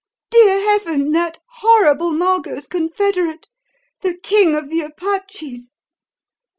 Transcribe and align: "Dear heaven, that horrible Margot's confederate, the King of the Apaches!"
"Dear 0.31 0.61
heaven, 0.67 1.11
that 1.11 1.37
horrible 1.59 2.11
Margot's 2.11 2.65
confederate, 2.65 3.49
the 4.01 4.15
King 4.17 4.55
of 4.55 4.67
the 4.71 4.81
Apaches!" 4.81 5.69